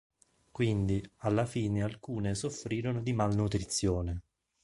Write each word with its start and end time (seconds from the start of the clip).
Quindi, 0.49 0.99
alla 1.17 1.45
fine 1.45 1.83
alcune 1.83 2.33
soffrirono 2.33 3.03
di 3.03 3.13
malnutrizione. 3.13 4.21